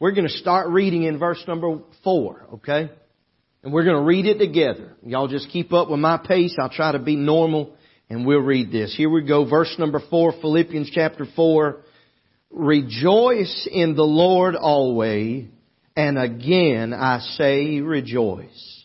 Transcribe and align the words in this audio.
We're 0.00 0.12
going 0.12 0.28
to 0.28 0.32
start 0.32 0.68
reading 0.68 1.02
in 1.04 1.18
verse 1.18 1.42
number 1.48 1.80
four, 2.04 2.46
okay? 2.54 2.90
And 3.64 3.72
we're 3.72 3.82
going 3.84 3.96
to 3.96 4.06
read 4.06 4.26
it 4.26 4.38
together. 4.38 4.94
Y'all 5.02 5.26
just 5.26 5.48
keep 5.48 5.72
up 5.72 5.90
with 5.90 5.98
my 5.98 6.18
pace. 6.18 6.56
I'll 6.60 6.70
try 6.70 6.92
to 6.92 7.00
be 7.00 7.16
normal 7.16 7.74
and 8.08 8.24
we'll 8.24 8.38
read 8.38 8.70
this. 8.70 8.94
Here 8.96 9.10
we 9.10 9.24
go. 9.24 9.44
Verse 9.48 9.74
number 9.78 10.00
four, 10.08 10.32
Philippians 10.40 10.90
chapter 10.92 11.26
four. 11.34 11.82
Rejoice 12.50 13.68
in 13.70 13.96
the 13.96 14.04
Lord 14.04 14.54
always. 14.54 15.46
And 15.96 16.16
again 16.16 16.94
I 16.94 17.18
say 17.36 17.80
rejoice. 17.80 18.84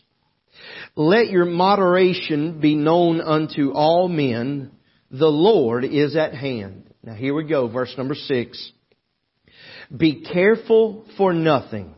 Let 0.95 1.30
your 1.30 1.45
moderation 1.45 2.59
be 2.59 2.73
known 2.73 3.21
unto 3.21 3.71
all 3.71 4.07
men. 4.07 4.71
The 5.11 5.27
Lord 5.27 5.86
is 5.86 6.16
at 6.16 6.34
hand. 6.34 6.91
Now 7.04 7.14
here 7.14 7.36
we 7.36 7.48
go. 7.48 7.68
Verse 7.68 7.93
number 7.98 8.16
six. 8.16 8.71
Be 9.95 10.23
careful 10.23 11.05
for 11.18 11.34
nothing, 11.34 11.96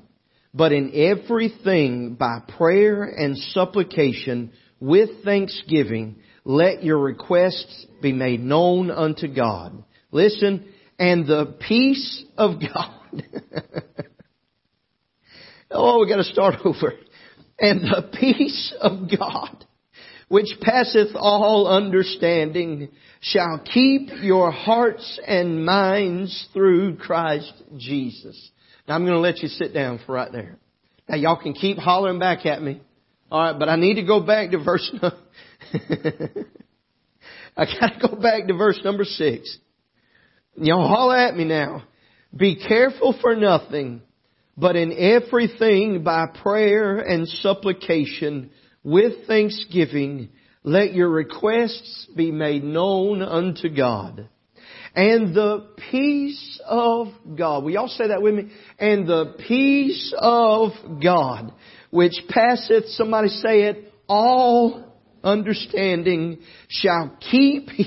but 0.53 0.71
in 0.71 0.91
everything 0.93 2.15
by 2.15 2.39
prayer 2.57 3.03
and 3.03 3.37
supplication 3.37 4.51
with 4.79 5.23
thanksgiving, 5.23 6.17
let 6.43 6.83
your 6.83 6.99
requests 6.99 7.85
be 8.01 8.13
made 8.13 8.39
known 8.39 8.91
unto 8.91 9.27
God. 9.27 9.83
Listen, 10.11 10.65
and 10.99 11.25
the 11.25 11.57
peace 11.67 12.23
of 12.37 12.59
God. 12.61 13.23
oh, 15.71 15.99
we 16.01 16.07
gotta 16.07 16.23
start 16.23 16.55
over. 16.63 16.93
And 17.57 17.81
the 17.81 18.09
peace 18.19 18.73
of 18.81 19.09
God, 19.17 19.64
which 20.27 20.47
passeth 20.61 21.15
all 21.15 21.67
understanding, 21.67 22.89
shall 23.21 23.61
keep 23.73 24.09
your 24.21 24.51
hearts 24.51 25.19
and 25.25 25.65
minds 25.65 26.47
through 26.53 26.97
Christ 26.97 27.53
Jesus. 27.77 28.51
Now 28.87 28.95
I'm 28.95 29.03
going 29.03 29.13
to 29.13 29.19
let 29.19 29.39
you 29.39 29.47
sit 29.47 29.73
down 29.73 29.99
for 30.05 30.13
right 30.13 30.31
there. 30.31 30.57
Now 31.07 31.15
y'all 31.17 31.41
can 31.41 31.53
keep 31.53 31.77
hollering 31.77 32.19
back 32.19 32.45
at 32.45 32.61
me. 32.61 32.81
Alright, 33.31 33.59
but 33.59 33.69
I 33.69 33.75
need 33.75 33.95
to 33.95 34.03
go 34.03 34.21
back 34.25 34.51
to 34.51 34.63
verse, 34.63 34.91
I 37.57 37.65
gotta 37.65 37.99
go 38.07 38.15
back 38.15 38.47
to 38.47 38.53
verse 38.53 38.79
number 38.83 39.03
six. 39.03 39.57
Y'all 40.55 40.87
holler 40.87 41.17
at 41.17 41.35
me 41.35 41.43
now. 41.43 41.83
Be 42.35 42.55
careful 42.55 43.17
for 43.21 43.35
nothing, 43.35 44.01
but 44.55 44.75
in 44.75 44.93
everything 44.93 46.03
by 46.03 46.27
prayer 46.41 46.99
and 46.99 47.27
supplication 47.27 48.51
with 48.85 49.27
thanksgiving, 49.27 50.29
let 50.63 50.93
your 50.93 51.09
requests 51.09 52.07
be 52.15 52.31
made 52.31 52.63
known 52.63 53.21
unto 53.21 53.67
God. 53.67 54.29
And 54.95 55.35
the 55.35 55.67
peace 55.91 56.61
of 56.65 57.07
God. 57.37 57.63
Will 57.63 57.71
y'all 57.71 57.87
say 57.89 58.07
that 58.07 58.21
with 58.21 58.35
me? 58.35 58.51
And 58.79 59.05
the 59.07 59.35
peace 59.45 60.13
of 60.17 60.71
God, 61.03 61.51
which 61.89 62.13
passeth, 62.29 62.85
somebody 62.89 63.27
say 63.27 63.63
it, 63.63 63.91
all 64.07 64.93
understanding, 65.23 66.37
shall 66.69 67.17
keep 67.19 67.67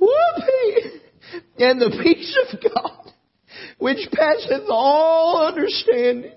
Whoopee! 0.00 1.00
And 1.58 1.80
the 1.80 2.00
peace 2.02 2.38
of 2.50 2.58
God, 2.74 2.99
which 3.80 4.08
passeth 4.12 4.68
all 4.68 5.46
understanding, 5.46 6.32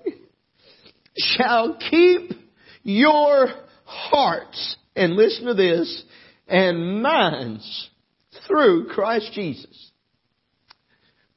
shall 1.16 1.76
keep 1.90 2.32
your 2.82 3.48
hearts, 3.84 4.76
and 4.96 5.14
listen 5.14 5.46
to 5.46 5.54
this, 5.54 6.04
and 6.48 7.02
minds 7.02 7.90
through 8.46 8.88
Christ 8.88 9.30
Jesus. 9.34 9.90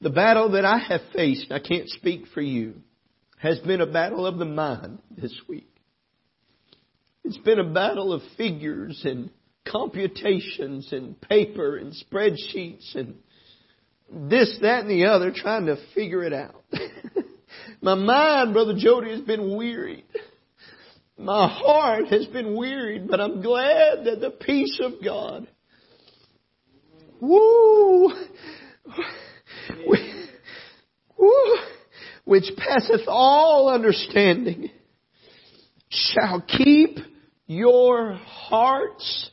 The 0.02 0.10
battle 0.10 0.52
that 0.52 0.66
I 0.66 0.78
have 0.78 1.02
faced, 1.14 1.52
I 1.52 1.60
can't 1.60 1.90
speak 1.90 2.28
for 2.34 2.42
you, 2.42 2.76
has 3.40 3.60
been 3.60 3.82
a 3.82 3.86
battle 3.86 4.26
of 4.26 4.38
the 4.38 4.46
mind 4.46 5.00
this 5.16 5.34
week. 5.48 5.70
It's 7.24 7.38
been 7.38 7.60
a 7.60 7.70
battle 7.70 8.14
of 8.14 8.22
figures 8.38 9.02
and 9.04 9.30
computations 9.70 10.94
and 10.94 11.20
paper 11.20 11.76
and 11.78 11.94
spreadsheets 11.94 12.96
and 12.96 13.16
this, 14.10 14.58
that, 14.62 14.82
and 14.82 14.90
the 14.90 15.06
other 15.06 15.32
trying 15.36 15.66
to 15.66 15.78
figure 15.94 16.24
it 16.24 16.34
out. 16.34 16.64
My 17.82 17.96
mind, 17.96 18.54
Brother 18.54 18.74
Jody, 18.78 19.12
has 19.12 19.22
been 19.22 19.56
wearied. 19.56 20.06
My 21.18 21.48
heart 21.48 22.08
has 22.08 22.26
been 22.28 22.56
wearied, 22.56 23.08
but 23.08 23.20
I'm 23.20 23.42
glad 23.42 24.06
that 24.06 24.20
the 24.22 24.30
peace 24.30 24.80
of 24.82 25.04
God, 25.04 25.48
woo, 27.20 28.12
woo, 31.18 31.58
which 32.24 32.46
passeth 32.56 33.08
all 33.08 33.70
understanding, 33.70 34.70
shall 35.90 36.42
keep 36.42 37.00
your 37.48 38.14
hearts 38.14 39.32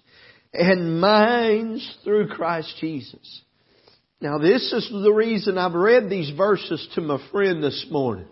and 0.54 1.00
minds 1.00 1.98
through 2.02 2.28
Christ 2.28 2.74
Jesus. 2.80 3.42
Now 4.24 4.38
this 4.38 4.72
is 4.72 4.88
the 4.90 5.12
reason 5.12 5.58
I've 5.58 5.74
read 5.74 6.08
these 6.08 6.30
verses 6.34 6.88
to 6.94 7.02
my 7.02 7.22
friend 7.30 7.62
this 7.62 7.84
morning. 7.90 8.24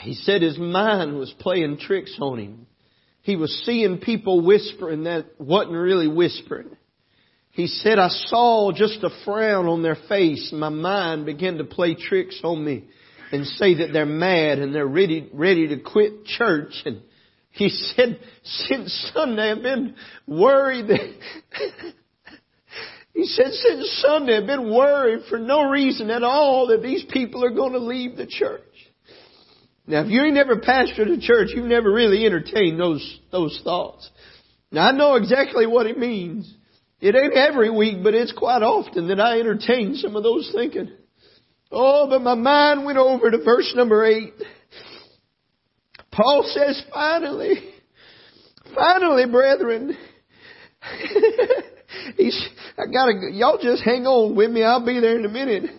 He 0.00 0.14
said 0.14 0.42
his 0.42 0.58
mind 0.58 1.16
was 1.16 1.32
playing 1.38 1.78
tricks 1.78 2.18
on 2.20 2.40
him. 2.40 2.66
He 3.22 3.36
was 3.36 3.62
seeing 3.64 3.98
people 3.98 4.44
whispering 4.44 5.04
that 5.04 5.26
wasn't 5.38 5.74
really 5.74 6.08
whispering. 6.08 6.70
He 7.52 7.68
said, 7.68 8.00
I 8.00 8.08
saw 8.08 8.72
just 8.72 9.04
a 9.04 9.10
frown 9.24 9.68
on 9.68 9.84
their 9.84 9.98
face 10.08 10.48
and 10.50 10.58
my 10.58 10.68
mind 10.68 11.26
began 11.26 11.58
to 11.58 11.64
play 11.64 11.94
tricks 11.94 12.40
on 12.42 12.64
me 12.64 12.86
and 13.30 13.46
say 13.46 13.74
that 13.74 13.92
they're 13.92 14.04
mad 14.04 14.58
and 14.58 14.74
they're 14.74 14.84
ready, 14.84 15.30
ready 15.32 15.68
to 15.68 15.76
quit 15.78 16.24
church 16.24 16.72
and 16.84 17.02
he 17.52 17.68
said, 17.68 18.18
since 18.42 19.12
Sunday 19.14 19.52
I've 19.52 19.62
been 19.62 19.94
worried 20.26 20.88
that, 20.88 21.94
he 23.14 23.26
said, 23.26 23.52
since 23.52 24.02
Sunday 24.02 24.38
I've 24.38 24.46
been 24.46 24.74
worried 24.74 25.20
for 25.30 25.38
no 25.38 25.70
reason 25.70 26.10
at 26.10 26.24
all 26.24 26.66
that 26.68 26.82
these 26.82 27.04
people 27.10 27.44
are 27.44 27.54
going 27.54 27.72
to 27.72 27.78
leave 27.78 28.16
the 28.16 28.26
church. 28.26 28.62
Now 29.86 30.02
if 30.02 30.08
you 30.08 30.22
ain't 30.22 30.34
never 30.34 30.56
pastored 30.56 31.10
a 31.10 31.20
church, 31.20 31.50
you've 31.54 31.66
never 31.66 31.92
really 31.92 32.26
entertained 32.26 32.80
those, 32.80 33.20
those 33.30 33.60
thoughts. 33.62 34.10
Now 34.72 34.88
I 34.88 34.92
know 34.92 35.14
exactly 35.14 35.66
what 35.66 35.86
it 35.86 35.96
means. 35.96 36.52
It 37.00 37.14
ain't 37.14 37.34
every 37.34 37.70
week, 37.70 38.02
but 38.02 38.14
it's 38.14 38.32
quite 38.32 38.62
often 38.62 39.08
that 39.08 39.20
I 39.20 39.38
entertain 39.38 39.94
some 39.94 40.16
of 40.16 40.24
those 40.24 40.50
thinking. 40.52 40.90
Oh, 41.70 42.08
but 42.08 42.20
my 42.20 42.34
mind 42.34 42.84
went 42.84 42.98
over 42.98 43.30
to 43.30 43.38
verse 43.44 43.72
number 43.76 44.04
eight. 44.04 44.32
Paul 46.10 46.44
says, 46.46 46.82
finally, 46.92 47.74
finally, 48.74 49.26
brethren, 49.26 49.96
he's, 52.16 52.48
I 52.78 52.84
gotta, 52.92 53.30
y'all 53.32 53.58
just 53.60 53.82
hang 53.82 54.06
on 54.06 54.36
with 54.36 54.50
me. 54.50 54.62
I'll 54.62 54.84
be 54.84 55.00
there 55.00 55.18
in 55.18 55.24
a 55.24 55.28
minute. 55.28 55.70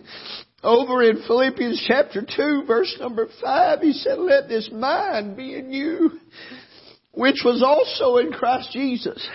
Over 0.62 1.02
in 1.02 1.22
Philippians 1.26 1.84
chapter 1.86 2.22
2 2.22 2.64
verse 2.66 2.96
number 2.98 3.28
5, 3.42 3.80
he 3.80 3.92
said, 3.92 4.18
let 4.18 4.48
this 4.48 4.68
mind 4.72 5.36
be 5.36 5.54
in 5.54 5.70
you, 5.70 6.18
which 7.12 7.42
was 7.44 7.62
also 7.62 8.16
in 8.16 8.32
Christ 8.32 8.70
Jesus. 8.72 9.28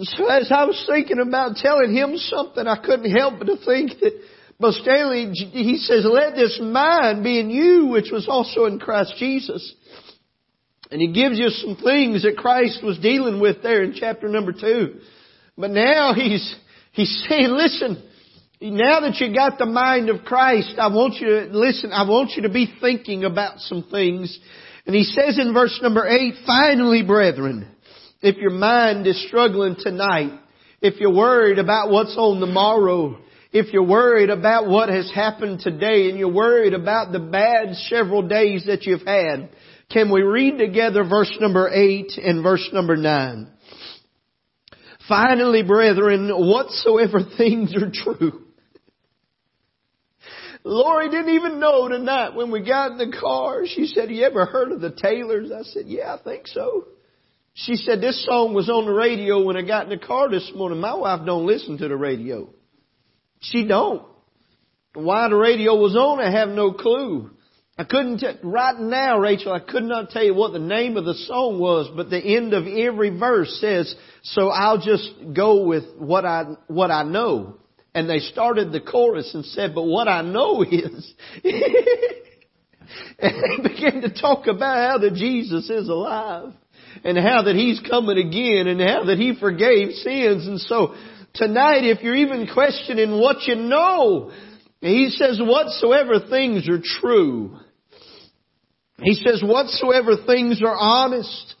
So 0.00 0.26
as 0.28 0.50
I 0.50 0.64
was 0.64 0.82
thinking 0.88 1.18
about 1.20 1.56
telling 1.56 1.94
him 1.94 2.16
something, 2.16 2.66
I 2.66 2.82
couldn't 2.82 3.14
help 3.14 3.38
but 3.38 3.44
to 3.44 3.56
think 3.64 3.92
that 4.00 4.20
but 4.62 4.74
Stanley, 4.74 5.32
he 5.32 5.76
says, 5.78 6.06
let 6.08 6.36
this 6.36 6.60
mind 6.62 7.24
be 7.24 7.40
in 7.40 7.50
you, 7.50 7.86
which 7.86 8.10
was 8.12 8.28
also 8.28 8.66
in 8.66 8.78
Christ 8.78 9.14
Jesus. 9.18 9.74
And 10.92 11.00
he 11.00 11.12
gives 11.12 11.36
you 11.36 11.48
some 11.48 11.76
things 11.82 12.22
that 12.22 12.36
Christ 12.36 12.78
was 12.80 12.96
dealing 13.00 13.40
with 13.40 13.62
there 13.64 13.82
in 13.82 13.92
chapter 13.92 14.28
number 14.28 14.52
two. 14.52 15.00
But 15.56 15.70
now 15.70 16.14
he's, 16.14 16.54
he's 16.92 17.24
saying, 17.28 17.48
listen, 17.48 18.02
now 18.60 19.00
that 19.00 19.16
you 19.20 19.34
got 19.34 19.58
the 19.58 19.66
mind 19.66 20.08
of 20.08 20.24
Christ, 20.24 20.74
I 20.78 20.88
want 20.88 21.14
you 21.14 21.26
to, 21.26 21.40
listen, 21.50 21.92
I 21.92 22.08
want 22.08 22.32
you 22.36 22.42
to 22.42 22.48
be 22.48 22.72
thinking 22.80 23.24
about 23.24 23.58
some 23.58 23.86
things. 23.90 24.38
And 24.86 24.94
he 24.94 25.04
says 25.04 25.38
in 25.38 25.52
verse 25.52 25.78
number 25.82 26.06
eight, 26.06 26.34
finally 26.46 27.02
brethren, 27.02 27.68
if 28.20 28.36
your 28.36 28.50
mind 28.50 29.06
is 29.06 29.26
struggling 29.26 29.76
tonight, 29.78 30.38
if 30.80 31.00
you're 31.00 31.14
worried 31.14 31.58
about 31.58 31.90
what's 31.90 32.16
on 32.16 32.40
the 32.40 32.46
morrow, 32.46 33.18
if 33.52 33.72
you're 33.72 33.86
worried 33.86 34.30
about 34.30 34.68
what 34.68 34.88
has 34.88 35.10
happened 35.12 35.60
today 35.60 36.08
and 36.08 36.18
you're 36.18 36.32
worried 36.32 36.72
about 36.72 37.12
the 37.12 37.20
bad 37.20 37.74
several 37.74 38.26
days 38.26 38.64
that 38.66 38.84
you've 38.84 39.06
had, 39.06 39.50
can 39.90 40.10
we 40.10 40.22
read 40.22 40.58
together 40.58 41.04
verse 41.04 41.36
number 41.38 41.68
8 41.68 42.12
and 42.16 42.42
verse 42.42 42.68
number 42.72 42.96
9? 42.96 43.48
Finally, 45.08 45.62
brethren, 45.62 46.30
whatsoever 46.30 47.20
things 47.36 47.74
are 47.74 47.90
true. 47.92 48.42
Lori 50.64 51.10
didn't 51.10 51.34
even 51.34 51.58
know 51.58 51.88
tonight 51.88 52.36
when 52.36 52.52
we 52.52 52.64
got 52.64 52.92
in 52.92 52.98
the 52.98 53.16
car. 53.16 53.64
She 53.66 53.86
said, 53.86 54.10
you 54.10 54.24
ever 54.24 54.46
heard 54.46 54.70
of 54.70 54.80
the 54.80 54.92
Taylors? 54.92 55.50
I 55.50 55.62
said, 55.62 55.86
yeah, 55.86 56.14
I 56.14 56.22
think 56.22 56.46
so. 56.46 56.86
She 57.54 57.74
said, 57.74 58.00
this 58.00 58.24
song 58.24 58.54
was 58.54 58.70
on 58.70 58.86
the 58.86 58.92
radio 58.92 59.42
when 59.42 59.56
I 59.56 59.62
got 59.62 59.84
in 59.84 59.98
the 59.98 60.04
car 60.04 60.30
this 60.30 60.50
morning. 60.54 60.80
My 60.80 60.94
wife 60.94 61.26
don't 61.26 61.46
listen 61.46 61.78
to 61.78 61.88
the 61.88 61.96
radio. 61.96 62.48
She 63.40 63.66
don't. 63.66 64.06
Why 64.94 65.28
the 65.28 65.36
radio 65.36 65.74
was 65.74 65.96
on, 65.96 66.20
I 66.20 66.30
have 66.30 66.48
no 66.48 66.72
clue. 66.72 67.30
I 67.82 67.84
couldn't, 67.84 68.18
t- 68.18 68.28
right 68.44 68.78
now, 68.78 69.18
Rachel, 69.18 69.52
I 69.52 69.58
could 69.58 69.82
not 69.82 70.10
tell 70.10 70.22
you 70.22 70.34
what 70.34 70.52
the 70.52 70.60
name 70.60 70.96
of 70.96 71.04
the 71.04 71.14
song 71.14 71.58
was, 71.58 71.90
but 71.96 72.10
the 72.10 72.36
end 72.36 72.54
of 72.54 72.68
every 72.68 73.10
verse 73.18 73.58
says, 73.60 73.92
so 74.22 74.50
I'll 74.50 74.80
just 74.80 75.10
go 75.34 75.66
with 75.66 75.82
what 75.98 76.24
I, 76.24 76.44
what 76.68 76.92
I 76.92 77.02
know. 77.02 77.56
And 77.92 78.08
they 78.08 78.20
started 78.20 78.70
the 78.70 78.80
chorus 78.80 79.34
and 79.34 79.44
said, 79.44 79.74
but 79.74 79.82
what 79.82 80.06
I 80.06 80.22
know 80.22 80.62
is, 80.70 81.12
and 81.42 81.64
they 83.18 83.68
began 83.68 84.02
to 84.02 84.14
talk 84.14 84.46
about 84.46 84.88
how 84.88 84.98
that 84.98 85.14
Jesus 85.14 85.68
is 85.68 85.88
alive 85.88 86.52
and 87.02 87.18
how 87.18 87.42
that 87.42 87.56
He's 87.56 87.80
coming 87.80 88.16
again 88.16 88.68
and 88.68 88.80
how 88.80 89.06
that 89.06 89.18
He 89.18 89.34
forgave 89.34 89.90
sins. 89.94 90.46
And 90.46 90.60
so 90.60 90.94
tonight, 91.34 91.82
if 91.82 92.00
you're 92.04 92.14
even 92.14 92.46
questioning 92.54 93.18
what 93.18 93.42
you 93.48 93.56
know, 93.56 94.30
he 94.80 95.10
says, 95.10 95.40
whatsoever 95.42 96.20
things 96.30 96.68
are 96.68 96.80
true. 96.80 97.58
He 99.02 99.14
says, 99.14 99.42
whatsoever 99.42 100.12
things 100.26 100.62
are 100.62 100.76
honest. 100.76 101.54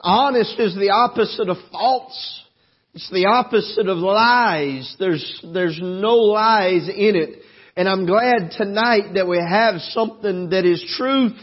Honest 0.00 0.58
is 0.58 0.74
the 0.74 0.90
opposite 0.90 1.48
of 1.48 1.56
false. 1.70 2.44
It's 2.94 3.10
the 3.10 3.26
opposite 3.26 3.88
of 3.88 3.98
lies. 3.98 4.96
There's, 4.98 5.44
there's 5.52 5.78
no 5.82 6.16
lies 6.16 6.88
in 6.88 7.16
it. 7.16 7.42
And 7.76 7.88
I'm 7.88 8.06
glad 8.06 8.52
tonight 8.56 9.14
that 9.14 9.28
we 9.28 9.36
have 9.36 9.80
something 9.80 10.50
that 10.50 10.64
is 10.64 10.82
truth, 10.96 11.38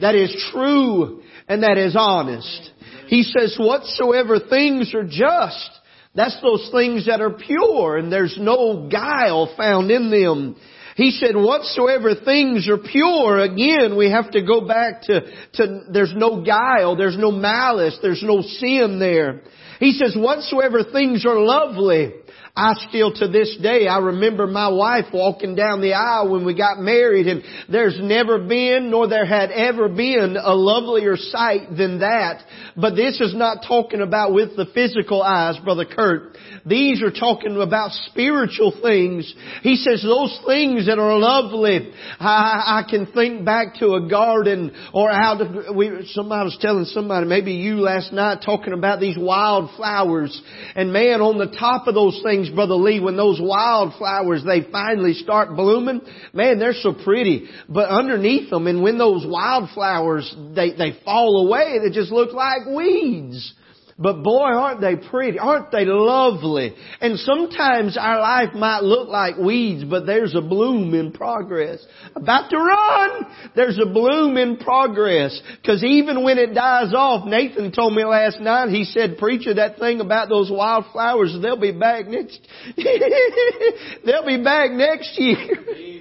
that 0.00 0.14
is 0.14 0.34
true, 0.50 1.22
and 1.46 1.62
that 1.62 1.76
is 1.76 1.94
honest. 1.98 2.70
He 3.08 3.22
says, 3.22 3.56
whatsoever 3.58 4.38
things 4.38 4.94
are 4.94 5.04
just, 5.04 5.70
that's 6.14 6.40
those 6.40 6.70
things 6.72 7.06
that 7.06 7.20
are 7.20 7.30
pure 7.30 7.98
and 7.98 8.10
there's 8.10 8.36
no 8.40 8.88
guile 8.90 9.52
found 9.56 9.90
in 9.90 10.10
them. 10.10 10.56
He 10.98 11.12
said, 11.12 11.36
whatsoever 11.36 12.16
things 12.16 12.68
are 12.68 12.76
pure, 12.76 13.38
again, 13.38 13.96
we 13.96 14.10
have 14.10 14.32
to 14.32 14.44
go 14.44 14.66
back 14.66 15.02
to, 15.02 15.20
to, 15.52 15.82
there's 15.92 16.12
no 16.16 16.42
guile, 16.44 16.96
there's 16.96 17.16
no 17.16 17.30
malice, 17.30 17.96
there's 18.02 18.24
no 18.24 18.42
sin 18.42 18.98
there. 18.98 19.42
He 19.78 19.92
says, 19.92 20.16
whatsoever 20.16 20.82
things 20.82 21.24
are 21.24 21.38
lovely, 21.38 22.14
I 22.58 22.74
still 22.88 23.12
to 23.12 23.28
this 23.28 23.56
day, 23.62 23.86
I 23.86 23.98
remember 23.98 24.48
my 24.48 24.66
wife 24.66 25.04
walking 25.14 25.54
down 25.54 25.80
the 25.80 25.92
aisle 25.92 26.32
when 26.32 26.44
we 26.44 26.56
got 26.56 26.80
married 26.80 27.28
and 27.28 27.44
there's 27.68 27.96
never 28.00 28.40
been 28.40 28.90
nor 28.90 29.06
there 29.06 29.24
had 29.24 29.52
ever 29.52 29.88
been 29.88 30.36
a 30.36 30.54
lovelier 30.54 31.16
sight 31.16 31.76
than 31.76 32.00
that. 32.00 32.42
But 32.76 32.96
this 32.96 33.20
is 33.20 33.32
not 33.32 33.64
talking 33.68 34.00
about 34.00 34.32
with 34.32 34.56
the 34.56 34.66
physical 34.74 35.22
eyes, 35.22 35.56
Brother 35.62 35.84
Kurt. 35.84 36.36
These 36.66 37.00
are 37.00 37.12
talking 37.12 37.56
about 37.60 37.92
spiritual 38.10 38.76
things. 38.82 39.32
He 39.62 39.76
says 39.76 40.02
those 40.02 40.36
things 40.44 40.86
that 40.86 40.98
are 40.98 41.16
lovely. 41.16 41.92
I, 42.18 42.82
I 42.84 42.90
can 42.90 43.06
think 43.06 43.44
back 43.44 43.76
to 43.76 43.94
a 43.94 44.08
garden 44.08 44.74
or 44.92 45.08
out 45.08 45.40
of, 45.40 45.76
we, 45.76 46.10
somebody 46.12 46.46
was 46.46 46.58
telling 46.60 46.86
somebody, 46.86 47.24
maybe 47.24 47.52
you 47.52 47.76
last 47.76 48.12
night 48.12 48.42
talking 48.44 48.72
about 48.72 48.98
these 48.98 49.16
wild 49.16 49.70
flowers. 49.76 50.42
And 50.74 50.92
man, 50.92 51.20
on 51.20 51.38
the 51.38 51.56
top 51.56 51.86
of 51.86 51.94
those 51.94 52.20
things, 52.24 52.47
Brother 52.54 52.74
Lee, 52.74 53.00
when 53.00 53.16
those 53.16 53.40
wildflowers, 53.40 54.44
they 54.44 54.70
finally 54.70 55.14
start 55.14 55.56
blooming, 55.56 56.00
man, 56.32 56.58
they're 56.58 56.72
so 56.72 56.92
pretty. 56.92 57.48
But 57.68 57.88
underneath 57.88 58.50
them, 58.50 58.66
and 58.66 58.82
when 58.82 58.98
those 58.98 59.26
wildflowers, 59.26 60.34
they, 60.54 60.72
they 60.72 60.98
fall 61.04 61.46
away, 61.46 61.78
they 61.82 61.94
just 61.94 62.12
look 62.12 62.32
like 62.32 62.66
weeds. 62.66 63.54
But 64.00 64.22
boy, 64.22 64.44
aren't 64.44 64.80
they 64.80 64.94
pretty? 64.94 65.40
Aren't 65.40 65.72
they 65.72 65.84
lovely? 65.84 66.72
And 67.00 67.18
sometimes 67.18 67.98
our 68.00 68.20
life 68.20 68.54
might 68.54 68.84
look 68.84 69.08
like 69.08 69.36
weeds, 69.36 69.82
but 69.82 70.06
there's 70.06 70.36
a 70.36 70.40
bloom 70.40 70.94
in 70.94 71.10
progress. 71.10 71.84
About 72.14 72.48
to 72.50 72.58
run! 72.58 73.26
There's 73.56 73.78
a 73.78 73.86
bloom 73.86 74.36
in 74.36 74.58
progress. 74.58 75.40
Cause 75.66 75.82
even 75.82 76.22
when 76.22 76.38
it 76.38 76.54
dies 76.54 76.94
off, 76.94 77.26
Nathan 77.26 77.72
told 77.72 77.92
me 77.92 78.04
last 78.04 78.40
night, 78.40 78.68
he 78.68 78.84
said, 78.84 79.18
preacher, 79.18 79.54
that 79.54 79.80
thing 79.80 80.00
about 80.00 80.28
those 80.28 80.48
wildflowers, 80.48 81.36
they'll 81.42 81.60
be 81.60 81.72
back 81.72 82.06
next, 82.06 82.38
they'll 82.76 84.26
be 84.26 84.44
back 84.44 84.70
next 84.70 85.18
year. 85.18 85.36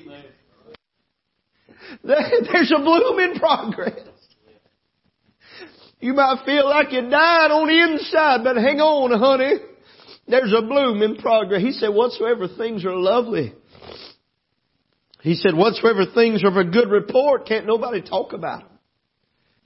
There's 2.04 2.72
a 2.72 2.80
bloom 2.80 3.20
in 3.20 3.40
progress. 3.40 4.07
You 6.00 6.14
might 6.14 6.44
feel 6.46 6.70
like 6.70 6.92
you 6.92 7.02
died 7.02 7.52
on 7.52 7.68
the 7.68 7.92
inside, 7.92 8.44
but 8.44 8.56
hang 8.58 8.80
on, 8.80 9.20
honey. 9.20 9.56
There's 10.28 10.54
a 10.56 10.62
bloom 10.62 11.02
in 11.02 11.16
progress. 11.18 11.62
He 11.62 11.72
said, 11.72 11.90
whatsoever 11.90 12.48
things 12.58 12.86
are 12.86 12.96
lovely. 12.96 13.54
He 15.22 15.36
said, 15.36 15.56
whatsoever 15.56 16.06
things 16.14 16.44
are 16.44 16.50
of 16.50 16.58
a 16.58 16.66
good 16.66 16.90
report, 16.90 17.48
can't 17.48 17.66
nobody 17.66 18.02
talk 18.02 18.34
about 18.34 18.62
them. 18.62 18.78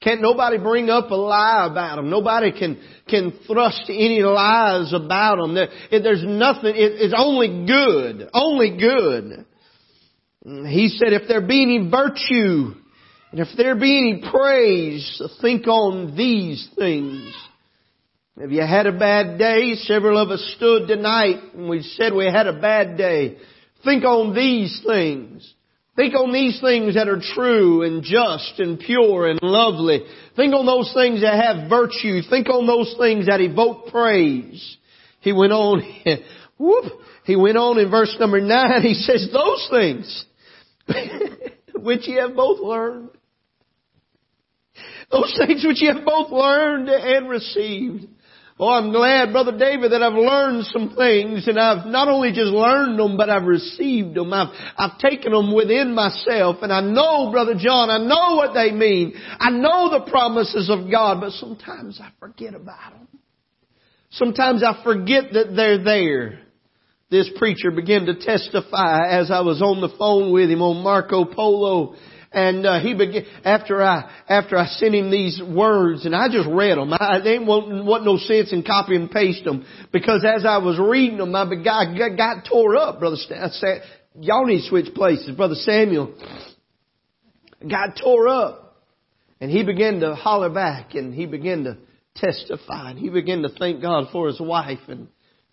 Can't 0.01 0.21
nobody 0.21 0.57
bring 0.57 0.89
up 0.89 1.11
a 1.11 1.15
lie 1.15 1.67
about 1.69 1.97
them. 1.97 2.09
Nobody 2.09 2.51
can, 2.51 2.81
can 3.07 3.33
thrust 3.45 3.83
any 3.87 4.21
lies 4.21 4.93
about 4.93 5.37
them. 5.37 5.53
There, 5.53 5.67
there's 5.91 6.23
nothing, 6.25 6.73
it, 6.75 6.93
it's 7.01 7.13
only 7.15 7.67
good. 7.67 8.29
Only 8.33 8.77
good. 8.77 9.45
He 10.43 10.87
said, 10.97 11.13
if 11.13 11.27
there 11.27 11.41
be 11.41 11.61
any 11.61 11.89
virtue, 11.91 12.80
and 13.31 13.39
if 13.39 13.47
there 13.55 13.75
be 13.75 13.97
any 13.97 14.29
praise, 14.29 15.21
think 15.41 15.65
on 15.65 16.17
these 16.17 16.67
things. 16.77 17.33
Have 18.39 18.51
you 18.51 18.61
had 18.61 18.87
a 18.87 18.97
bad 18.97 19.37
day? 19.37 19.75
Several 19.75 20.17
of 20.17 20.31
us 20.31 20.53
stood 20.57 20.87
tonight 20.87 21.37
and 21.53 21.69
we 21.69 21.81
said 21.81 22.13
we 22.13 22.25
had 22.25 22.47
a 22.47 22.59
bad 22.59 22.97
day. 22.97 23.37
Think 23.85 24.03
on 24.03 24.35
these 24.35 24.81
things. 24.85 25.53
Think 25.95 26.13
on 26.13 26.33
these 26.33 26.59
things 26.59 26.95
that 26.95 27.07
are 27.07 27.21
true 27.21 27.83
and 27.83 28.03
just 28.03 28.59
and 28.59 28.79
pure 28.79 29.29
and 29.29 29.39
lovely. 29.41 30.01
Think 30.35 30.53
on 30.53 30.65
those 30.65 30.91
things 30.93 31.21
that 31.21 31.41
have 31.41 31.69
virtue. 31.69 32.21
Think 32.29 32.49
on 32.49 32.67
those 32.67 32.95
things 32.97 33.27
that 33.27 33.39
evoke 33.39 33.87
praise. 33.91 34.77
He 35.21 35.31
went 35.31 35.53
on, 35.53 35.83
whoop, 36.57 36.85
he 37.25 37.35
went 37.37 37.57
on 37.57 37.79
in 37.79 37.89
verse 37.89 38.15
number 38.19 38.41
nine, 38.41 38.81
he 38.81 38.93
says, 38.93 39.29
those 39.31 39.67
things 39.69 40.25
which 41.75 42.07
ye 42.07 42.15
have 42.15 42.35
both 42.35 42.59
learned 42.59 43.09
those 45.11 45.39
things 45.45 45.63
which 45.65 45.81
you 45.81 45.93
have 45.93 46.05
both 46.05 46.31
learned 46.31 46.89
and 46.89 47.29
received. 47.29 48.07
Oh, 48.59 48.69
I'm 48.69 48.91
glad, 48.91 49.31
Brother 49.31 49.57
David, 49.57 49.91
that 49.91 50.03
I've 50.03 50.13
learned 50.13 50.65
some 50.67 50.93
things 50.95 51.47
and 51.47 51.59
I've 51.59 51.87
not 51.87 52.07
only 52.07 52.31
just 52.31 52.51
learned 52.51 52.99
them, 52.99 53.17
but 53.17 53.27
I've 53.27 53.45
received 53.45 54.15
them. 54.15 54.31
I've, 54.31 54.53
I've 54.77 55.00
taken 55.00 55.31
them 55.31 55.51
within 55.51 55.95
myself 55.95 56.57
and 56.62 56.71
I 56.71 56.81
know, 56.81 57.31
Brother 57.31 57.55
John, 57.57 57.89
I 57.89 57.97
know 57.97 58.36
what 58.36 58.53
they 58.53 58.71
mean. 58.71 59.15
I 59.39 59.50
know 59.50 59.89
the 59.89 60.12
promises 60.12 60.69
of 60.69 60.91
God, 60.91 61.21
but 61.21 61.31
sometimes 61.31 62.00
I 62.00 62.12
forget 62.19 62.53
about 62.53 62.93
them. 62.93 63.07
Sometimes 64.12 64.63
I 64.63 64.83
forget 64.83 65.33
that 65.33 65.55
they're 65.55 65.83
there. 65.83 66.41
This 67.09 67.31
preacher 67.38 67.71
began 67.71 68.05
to 68.05 68.13
testify 68.13 69.07
as 69.09 69.31
I 69.31 69.41
was 69.41 69.62
on 69.62 69.81
the 69.81 69.95
phone 69.97 70.31
with 70.31 70.51
him 70.51 70.62
on 70.62 70.83
Marco 70.83 71.25
Polo 71.25 71.95
and 72.31 72.65
uh, 72.65 72.79
he 72.79 72.93
began 72.93 73.25
after 73.43 73.81
I 73.81 74.09
after 74.29 74.57
I 74.57 74.65
sent 74.67 74.95
him 74.95 75.11
these 75.11 75.41
words, 75.41 76.05
and 76.05 76.15
I 76.15 76.27
just 76.29 76.47
read 76.47 76.77
them. 76.77 76.93
I, 76.93 77.19
they 77.21 77.39
wasn't, 77.39 77.85
wasn't 77.85 78.05
no 78.05 78.17
sense 78.17 78.53
in 78.53 78.63
copy 78.63 78.95
and 78.95 79.11
paste 79.11 79.43
them 79.43 79.65
because 79.91 80.23
as 80.25 80.45
I 80.45 80.59
was 80.59 80.79
reading 80.79 81.17
them, 81.17 81.35
I 81.35 81.45
got, 81.55 81.97
got, 81.97 82.17
got 82.17 82.45
tore 82.50 82.77
up, 82.77 83.00
brother. 83.00 83.17
Stan, 83.17 83.51
y'all 84.19 84.45
need 84.45 84.61
to 84.61 84.69
switch 84.69 84.93
places, 84.93 85.35
brother 85.35 85.55
Samuel. 85.55 86.15
Got 87.69 88.00
tore 88.01 88.29
up, 88.29 88.77
and 89.41 89.51
he 89.51 89.63
began 89.63 90.00
to 90.00 90.15
holler 90.15 90.50
back, 90.50 90.95
and 90.95 91.13
he 91.13 91.25
began 91.25 91.65
to 91.65 91.77
testify, 92.15 92.91
and 92.91 93.00
he 93.00 93.09
began 93.09 93.41
to 93.41 93.50
thank 93.50 93.81
God 93.81 94.05
for 94.11 94.27
his 94.27 94.39
wife, 94.39 94.79
and 94.88 95.09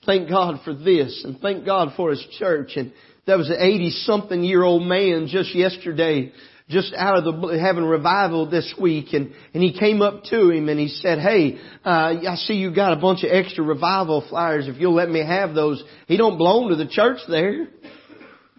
thank 0.07 0.29
God 0.29 0.61
for 0.65 0.75
this, 0.75 1.23
and 1.25 1.41
thank 1.41 1.67
God 1.67 1.95
for 1.97 2.11
his 2.11 2.25
church, 2.39 2.73
and 2.77 2.93
there 3.27 3.37
was 3.37 3.51
an 3.51 3.59
80 3.59 3.91
something 3.91 4.43
year 4.43 4.63
old 4.63 4.85
man 4.85 5.27
just 5.29 5.55
yesterday 5.55 6.33
just 6.69 6.93
out 6.95 7.17
of 7.17 7.25
the 7.25 7.59
having 7.59 7.85
revival 7.85 8.49
this 8.49 8.75
week 8.81 9.13
and 9.13 9.33
and 9.55 9.63
he 9.63 9.79
came 9.79 10.03
up 10.03 10.25
to 10.25 10.51
him 10.51 10.69
and 10.69 10.79
he 10.79 10.89
said 10.89 11.19
hey 11.19 11.59
uh 11.85 12.15
i 12.29 12.35
see 12.37 12.55
you 12.55 12.75
got 12.75 12.93
a 12.93 13.01
bunch 13.01 13.25
of 13.25 13.31
extra 13.33 13.65
revival 13.65 14.25
flyers. 14.29 14.69
If 14.69 14.77
you'll 14.79 14.95
let 14.95 15.09
me 15.09 15.25
have 15.25 15.55
those. 15.55 15.83
He 16.07 16.17
don't 16.17 16.37
belong 16.37 16.69
to 16.69 16.77
the 16.77 16.87
church 16.87 17.19
there. 17.29 17.69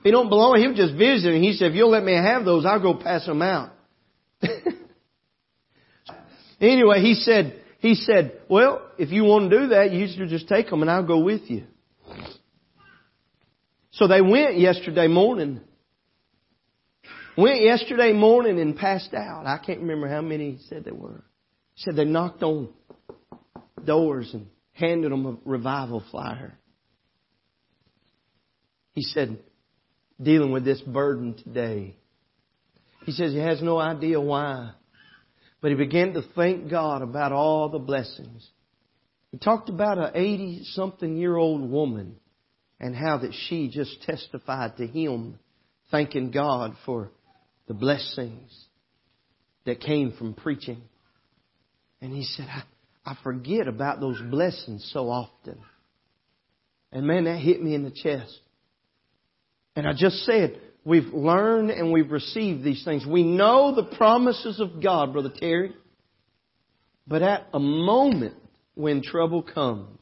He 0.04 0.12
don't 0.12 0.30
belong. 0.30 0.60
He 0.60 0.68
was 0.68 0.78
just 0.78 0.96
visiting. 0.96 1.44
He 1.44 1.54
said 1.54 1.72
if 1.72 1.76
you'll 1.76 1.92
let 1.92 2.04
me 2.04 2.14
have 2.14 2.46
those 2.46 2.66
i'll 2.66 2.82
go 2.82 2.96
pass 2.96 3.26
them 3.26 3.42
out. 3.42 3.72
Anyway 6.62 7.00
he 7.02 7.14
said 7.14 7.62
he 7.80 7.96
said 7.96 8.38
well 8.50 8.82
if 8.98 9.12
you 9.12 9.24
want 9.24 9.50
to 9.50 9.60
do 9.60 9.68
that 9.70 9.94
you 9.94 10.08
should 10.08 10.28
just 10.28 10.50
take 10.50 10.70
them 10.70 10.82
and 10.82 10.92
i'll 10.92 11.08
go 11.08 11.20
with 11.20 11.50
you. 11.50 11.64
So 13.92 14.08
they 14.08 14.22
went 14.22 14.58
yesterday 14.58 15.08
morning 15.08 15.62
Went 17.40 17.62
yesterday 17.62 18.12
morning 18.12 18.60
and 18.60 18.76
passed 18.76 19.14
out. 19.14 19.46
I 19.46 19.60
can't 19.66 19.80
remember 19.80 20.10
how 20.10 20.20
many 20.20 20.58
said 20.68 20.84
there 20.84 20.94
were. 20.94 21.24
Said 21.78 21.96
they 21.96 22.04
knocked 22.04 22.44
on 22.44 22.68
doors 23.86 24.30
and 24.34 24.48
handed 24.74 25.14
them 25.14 25.26
a 25.26 25.38
revival 25.50 26.04
flyer. 26.12 26.58
he 28.94 29.04
said, 29.04 29.40
dealing 30.22 30.52
with 30.52 30.66
this 30.66 30.82
burden 30.82 31.34
today. 31.42 31.96
He 33.06 33.14
says 33.14 33.32
he 33.32 33.40
has 33.40 33.62
no 33.62 33.80
idea 33.80 34.20
why. 34.20 34.72
But 35.62 35.72
he 35.72 35.78
began 35.78 36.12
to 36.16 36.24
thank 36.36 36.70
God 36.70 37.02
about 37.02 37.32
all 37.32 37.70
the 37.70 37.80
blessings. 37.80 38.46
He 39.32 39.38
talked 39.38 39.70
about 39.70 39.98
an 39.98 40.12
80 40.14 40.64
something 40.74 41.16
year 41.16 41.38
old 41.38 41.72
woman 41.72 42.18
and 42.82 42.94
how 42.94 43.20
that 43.20 43.32
she 43.48 43.70
just 43.70 44.02
testified 44.02 44.76
to 44.76 44.86
him, 44.86 45.40
thanking 45.90 46.32
God 46.32 46.76
for 46.86 47.12
the 47.70 47.76
blessings 47.76 48.66
that 49.66 49.80
came 49.80 50.12
from 50.18 50.34
preaching. 50.34 50.82
And 52.02 52.12
he 52.12 52.24
said, 52.24 52.48
I, 52.50 52.64
I 53.06 53.18
forget 53.24 53.68
about 53.68 54.02
those 54.02 54.20
blessings 54.20 54.90
so 54.92 55.10
often. 55.10 55.60
And 56.92 57.06
man, 57.06 57.26
that 57.26 57.38
hit 57.38 57.62
me 57.62 57.76
in 57.76 57.84
the 57.84 57.92
chest. 57.92 58.38
And 59.76 59.88
I 59.88 59.94
just 59.96 60.26
said, 60.26 60.60
we've 60.84 61.14
learned 61.14 61.70
and 61.70 61.94
we've 61.94 62.10
received 62.10 62.64
these 62.64 62.84
things. 62.84 63.06
We 63.06 63.24
know 63.24 63.76
the 63.76 63.96
promises 63.96 64.60
of 64.60 64.82
God, 64.82 65.14
Brother 65.14 65.32
Terry. 65.40 65.76
But 67.06 67.22
at 67.22 67.50
a 67.54 67.60
moment 67.60 68.36
when 68.74 69.04
trouble 69.04 69.44
comes, 69.44 70.00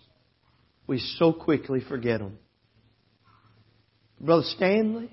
we 0.87 0.99
so 1.17 1.33
quickly 1.33 1.81
forget 1.81 2.19
them. 2.19 2.39
Brother 4.21 4.43
Stanley, 4.55 5.11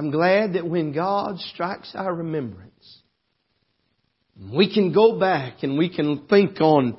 I'm 0.00 0.10
glad 0.10 0.54
that 0.54 0.66
when 0.66 0.92
God 0.92 1.38
strikes 1.52 1.92
our 1.94 2.14
remembrance, 2.14 3.02
we 4.50 4.72
can 4.72 4.94
go 4.94 5.20
back 5.20 5.62
and 5.62 5.76
we 5.76 5.94
can 5.94 6.26
think 6.26 6.58
on 6.62 6.96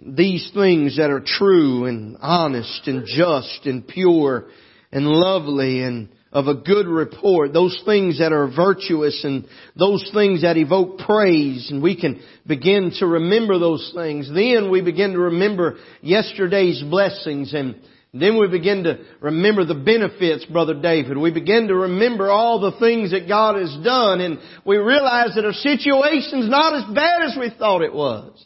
these 0.00 0.50
things 0.54 0.96
that 0.96 1.10
are 1.10 1.22
true 1.22 1.84
and 1.84 2.16
honest 2.22 2.86
and 2.86 3.04
just 3.04 3.66
and 3.66 3.86
pure 3.86 4.46
and 4.90 5.06
lovely 5.06 5.82
and 5.82 6.08
of 6.32 6.46
a 6.46 6.54
good 6.54 6.86
report, 6.86 7.52
those 7.52 7.82
things 7.84 8.18
that 8.18 8.32
are 8.32 8.50
virtuous 8.50 9.22
and 9.24 9.46
those 9.78 10.10
things 10.14 10.40
that 10.40 10.56
evoke 10.56 11.00
praise 11.00 11.70
and 11.70 11.82
we 11.82 12.00
can 12.00 12.18
begin 12.46 12.92
to 13.00 13.06
remember 13.06 13.58
those 13.58 13.92
things. 13.94 14.26
Then 14.26 14.70
we 14.70 14.80
begin 14.80 15.12
to 15.12 15.18
remember 15.18 15.76
yesterday's 16.00 16.82
blessings 16.82 17.52
and 17.52 17.78
then 18.14 18.38
we 18.38 18.48
begin 18.48 18.84
to 18.84 19.04
remember 19.20 19.64
the 19.64 19.74
benefits, 19.74 20.46
Brother 20.46 20.74
David. 20.80 21.18
We 21.18 21.30
begin 21.30 21.68
to 21.68 21.74
remember 21.74 22.30
all 22.30 22.60
the 22.60 22.78
things 22.78 23.10
that 23.10 23.28
God 23.28 23.56
has 23.56 23.76
done 23.84 24.20
and 24.20 24.38
we 24.64 24.78
realize 24.78 25.34
that 25.34 25.44
our 25.44 25.52
situation's 25.52 26.48
not 26.48 26.74
as 26.74 26.94
bad 26.94 27.22
as 27.22 27.36
we 27.38 27.50
thought 27.58 27.82
it 27.82 27.92
was. 27.92 28.44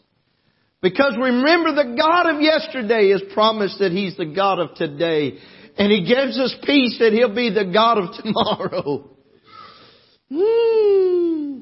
Because 0.80 1.14
remember 1.16 1.74
the 1.74 1.96
God 1.96 2.34
of 2.34 2.42
yesterday 2.42 3.10
has 3.10 3.22
promised 3.32 3.78
that 3.78 3.92
He's 3.92 4.16
the 4.16 4.26
God 4.26 4.58
of 4.58 4.74
today. 4.74 5.38
And 5.78 5.92
He 5.92 6.04
gives 6.04 6.38
us 6.40 6.54
peace 6.64 6.98
that 6.98 7.12
He'll 7.12 7.34
be 7.34 7.50
the 7.50 7.70
God 7.72 7.98
of 7.98 8.16
tomorrow. 8.22 9.10
Hmm. 10.28 11.60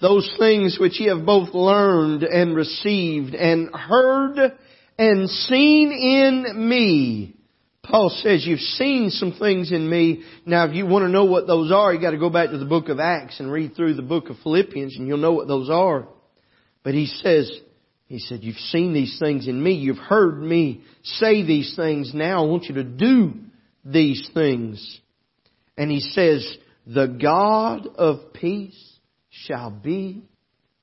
Those 0.00 0.34
things 0.38 0.78
which 0.80 1.00
ye 1.00 1.08
have 1.08 1.24
both 1.24 1.54
learned 1.54 2.24
and 2.24 2.56
received 2.56 3.34
and 3.34 3.74
heard 3.74 4.52
and 4.98 5.30
seen 5.30 5.92
in 5.92 6.68
me. 6.68 7.35
Paul 7.88 8.10
says, 8.22 8.44
you've 8.44 8.58
seen 8.58 9.10
some 9.10 9.32
things 9.32 9.70
in 9.70 9.88
me. 9.88 10.24
Now 10.44 10.66
if 10.66 10.74
you 10.74 10.86
want 10.86 11.04
to 11.04 11.08
know 11.08 11.24
what 11.24 11.46
those 11.46 11.70
are, 11.70 11.94
you 11.94 12.00
gotta 12.00 12.18
go 12.18 12.30
back 12.30 12.50
to 12.50 12.58
the 12.58 12.64
book 12.64 12.88
of 12.88 12.98
Acts 12.98 13.38
and 13.38 13.50
read 13.50 13.76
through 13.76 13.94
the 13.94 14.02
book 14.02 14.28
of 14.28 14.36
Philippians 14.42 14.96
and 14.96 15.06
you'll 15.06 15.18
know 15.18 15.32
what 15.32 15.46
those 15.46 15.70
are. 15.70 16.08
But 16.82 16.94
he 16.94 17.06
says, 17.06 17.50
he 18.06 18.18
said, 18.18 18.42
you've 18.42 18.56
seen 18.56 18.92
these 18.92 19.18
things 19.20 19.46
in 19.46 19.62
me. 19.62 19.72
You've 19.72 19.98
heard 19.98 20.40
me 20.40 20.82
say 21.02 21.44
these 21.44 21.74
things. 21.76 22.12
Now 22.14 22.44
I 22.44 22.46
want 22.46 22.64
you 22.64 22.76
to 22.76 22.84
do 22.84 23.34
these 23.84 24.28
things. 24.34 25.00
And 25.76 25.90
he 25.90 26.00
says, 26.00 26.56
the 26.86 27.06
God 27.06 27.86
of 27.96 28.32
peace 28.32 28.98
shall 29.30 29.70
be 29.70 30.24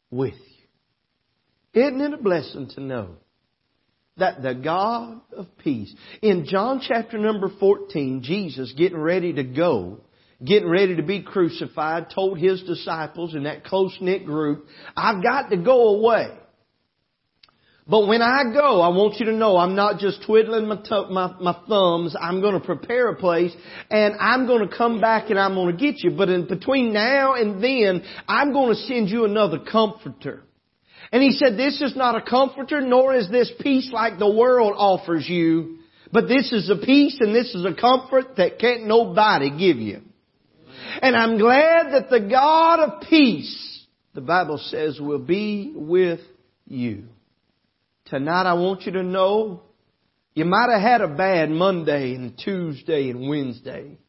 with 0.09 0.35
you. 1.73 1.83
Isn't 1.83 2.01
it 2.01 2.13
a 2.13 2.17
blessing 2.17 2.69
to 2.75 2.81
know 2.81 3.17
that 4.17 4.43
the 4.43 4.53
God 4.53 5.21
of 5.35 5.47
peace, 5.57 5.93
in 6.21 6.45
John 6.45 6.81
chapter 6.87 7.17
number 7.17 7.49
14, 7.59 8.21
Jesus 8.23 8.73
getting 8.77 8.99
ready 8.99 9.33
to 9.33 9.43
go, 9.43 10.01
getting 10.43 10.69
ready 10.69 10.95
to 10.97 11.03
be 11.03 11.23
crucified, 11.23 12.11
told 12.13 12.37
his 12.37 12.61
disciples 12.63 13.33
in 13.33 13.43
that 13.43 13.63
close 13.63 13.95
knit 13.99 14.25
group, 14.25 14.67
I've 14.95 15.23
got 15.23 15.49
to 15.49 15.57
go 15.57 15.95
away. 15.95 16.29
But 17.85 18.07
when 18.07 18.21
I 18.21 18.43
go, 18.53 18.79
I 18.79 18.89
want 18.89 19.19
you 19.19 19.25
to 19.25 19.33
know 19.33 19.57
I'm 19.57 19.75
not 19.75 19.99
just 19.99 20.23
twiddling 20.25 20.67
my, 20.67 20.77
t- 20.77 21.05
my, 21.09 21.33
my 21.41 21.57
thumbs. 21.67 22.15
I'm 22.17 22.39
going 22.39 22.53
to 22.53 22.65
prepare 22.65 23.09
a 23.09 23.15
place 23.15 23.53
and 23.89 24.15
I'm 24.21 24.47
going 24.47 24.67
to 24.67 24.73
come 24.73 25.01
back 25.01 25.29
and 25.29 25.37
I'm 25.37 25.53
going 25.53 25.75
to 25.75 25.81
get 25.81 26.01
you. 26.01 26.11
But 26.11 26.29
in 26.29 26.47
between 26.47 26.93
now 26.93 27.33
and 27.33 27.61
then, 27.61 28.03
I'm 28.25 28.53
going 28.53 28.73
to 28.73 28.81
send 28.83 29.09
you 29.09 29.25
another 29.25 29.59
comforter. 29.59 30.43
And 31.13 31.21
he 31.21 31.31
said, 31.31 31.57
this 31.57 31.79
is 31.79 31.95
not 31.95 32.15
a 32.15 32.27
comforter, 32.27 32.81
nor 32.81 33.13
is 33.13 33.29
this 33.29 33.51
peace 33.61 33.91
like 33.93 34.17
the 34.17 34.33
world 34.33 34.73
offers 34.75 35.29
you. 35.29 35.77
But 36.11 36.27
this 36.27 36.51
is 36.51 36.71
a 36.71 36.75
peace 36.75 37.17
and 37.19 37.35
this 37.35 37.53
is 37.53 37.63
a 37.65 37.79
comfort 37.79 38.37
that 38.37 38.57
can't 38.57 38.87
nobody 38.87 39.51
give 39.51 39.77
you. 39.77 40.01
And 41.03 41.15
I'm 41.15 41.37
glad 41.37 41.93
that 41.93 42.09
the 42.09 42.19
God 42.19 42.79
of 42.79 43.07
peace, 43.07 43.85
the 44.15 44.21
Bible 44.21 44.57
says, 44.57 44.99
will 44.99 45.19
be 45.19 45.71
with 45.75 46.19
you. 46.65 47.03
Tonight 48.05 48.49
I 48.49 48.55
want 48.55 48.81
you 48.81 48.93
to 48.93 49.03
know 49.03 49.61
you 50.33 50.45
might 50.45 50.71
have 50.71 50.81
had 50.81 51.01
a 51.01 51.15
bad 51.15 51.51
Monday 51.51 52.15
and 52.15 52.35
Tuesday 52.43 53.11
and 53.11 53.29
Wednesday. 53.29 53.99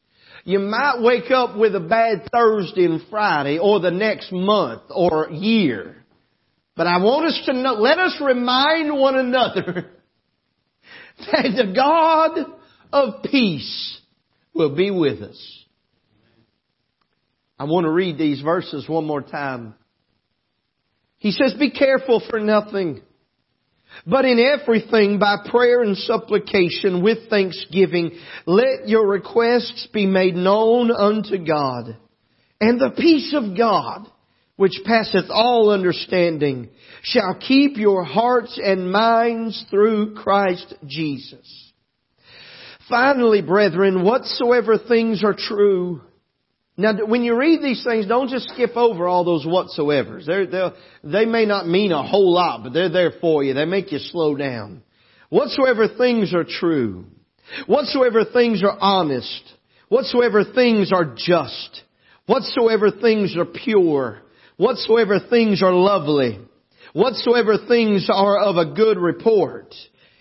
You 0.45 0.59
might 0.59 1.03
wake 1.03 1.31
up 1.31 1.55
with 1.55 1.75
a 1.75 1.81
bad 1.81 2.31
Thursday 2.33 2.87
and 2.87 3.03
Friday 3.11 3.59
or 3.59 3.81
the 3.81 3.91
next 3.91 4.33
month 4.33 4.85
or 4.89 5.29
year. 5.31 6.04
But 6.77 6.87
I 6.87 6.99
want 6.99 7.27
us 7.27 7.43
to 7.47 7.53
know, 7.53 7.75
let 7.75 7.99
us 7.99 8.21
remind 8.21 8.99
one 8.99 9.17
another 9.17 9.63
that 11.19 11.53
the 11.57 11.73
God 11.75 12.39
of 12.93 13.23
peace 13.25 14.01
will 14.53 14.75
be 14.75 14.91
with 14.91 15.23
us. 15.23 15.65
I 17.59 17.65
want 17.65 17.85
to 17.85 17.91
read 17.91 18.19
these 18.19 18.41
verses 18.41 18.89
one 18.89 19.05
more 19.05 19.23
time. 19.23 19.75
He 21.19 21.31
says, 21.31 21.55
be 21.59 21.71
careful 21.71 22.23
for 22.29 22.41
nothing. 22.41 23.01
But 24.07 24.25
in 24.25 24.41
everything, 24.41 25.19
by 25.19 25.37
prayer 25.49 25.83
and 25.83 25.97
supplication 25.97 27.03
with 27.03 27.31
thanksgiving, 27.31 28.19
let 28.45 28.89
your 28.89 29.07
requests 29.07 29.89
be 29.93 30.07
made 30.07 30.35
known 30.35 30.91
unto 30.91 31.39
God. 31.39 31.97
And 32.61 32.81
the 32.81 32.93
peace 32.97 33.35
of 33.37 33.57
God, 33.57 34.11
which 34.57 34.81
passeth 34.85 35.27
all 35.31 35.71
understanding, 35.71 36.71
shall 37.03 37.35
keep 37.41 37.77
your 37.77 38.05
hearts 38.05 38.61
and 38.63 38.91
minds 38.91 39.65
through 39.71 40.15
Christ 40.15 40.75
Jesus. 40.87 41.73
Finally, 42.89 43.43
brethren, 43.43 44.05
whatsoever 44.05 44.79
things 44.79 45.25
are 45.25 45.35
true, 45.37 46.03
now, 46.77 46.93
when 47.07 47.23
you 47.23 47.37
read 47.37 47.63
these 47.63 47.85
things, 47.85 48.07
don't 48.07 48.29
just 48.29 48.49
skip 48.49 48.77
over 48.77 49.07
all 49.07 49.25
those 49.25 49.47
whatsoevers. 49.47 50.27
They're, 50.27 50.73
they 51.05 51.25
may 51.25 51.47
not 51.47 51.69
mean 51.69 51.93
a 51.93 52.03
whole 52.03 52.35
lot, 52.35 52.65
but 52.65 52.73
they're 52.73 52.89
there 52.89 53.13
for 53.21 53.45
you. 53.45 53.55
They 53.55 53.65
make 53.65 53.93
you 53.93 53.99
slow 53.99 54.35
down. 54.35 54.83
Whatsoever 55.31 55.87
things 55.97 56.35
are 56.35 56.45
true, 56.45 57.05
whatsoever 57.67 58.25
things 58.25 58.63
are 58.65 58.77
honest, 58.81 59.43
whatsoever 59.89 60.43
things 60.45 60.91
are 60.93 61.15
just, 61.17 61.83
whatsoever 62.27 62.91
things 62.91 63.37
are 63.37 63.45
pure, 63.45 64.19
whatsoever 64.57 65.19
things 65.31 65.63
are 65.63 65.73
lovely, 65.73 66.39
whatsoever 66.93 67.57
things 67.69 68.09
are 68.13 68.39
of 68.39 68.57
a 68.57 68.75
good 68.75 68.99
report, 68.99 69.75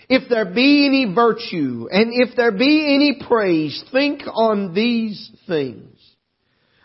if 0.10 0.30
there 0.30 0.46
be 0.46 0.86
any 0.86 1.14
virtue, 1.14 1.88
and 1.90 2.12
if 2.14 2.36
there 2.36 2.52
be 2.52 2.94
any 2.94 3.26
praise, 3.28 3.84
think 3.92 4.22
on 4.32 4.74
these 4.74 5.32
things. 5.48 5.90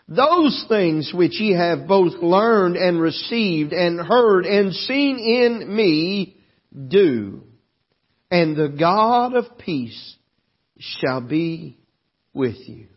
Those 0.07 0.65
things 0.67 1.11
which 1.13 1.39
ye 1.39 1.53
have 1.53 1.87
both 1.87 2.13
learned 2.23 2.75
and 2.75 2.99
received 2.99 3.73
and 3.73 3.99
heard 3.99 4.45
and 4.45 4.73
seen 4.73 5.19
in 5.19 5.75
me, 5.75 6.37
do. 6.87 7.43
And 8.31 8.55
the 8.55 8.69
God 8.69 9.35
of 9.35 9.57
peace 9.59 10.15
shall 10.79 11.21
be 11.21 11.77
with 12.33 12.55
you. 12.67 12.87